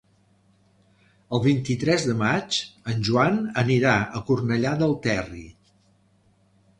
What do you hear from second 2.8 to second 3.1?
en